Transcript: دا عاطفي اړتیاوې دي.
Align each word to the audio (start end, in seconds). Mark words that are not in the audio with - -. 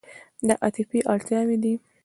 دا 0.47 0.53
عاطفي 0.63 0.99
اړتیاوې 1.13 1.57
دي. 1.63 1.73